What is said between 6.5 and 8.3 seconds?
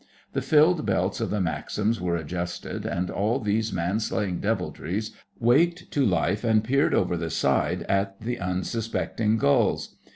peered over the side at